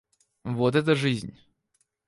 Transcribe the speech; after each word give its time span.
Вот 0.43 0.75
это 0.75 0.95
жизнь! 0.95 1.37